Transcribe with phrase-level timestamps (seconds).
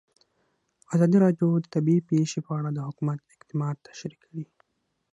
[0.95, 4.43] ازادي راډیو د طبیعي پېښې په اړه د حکومت اقدامات تشریح کړي.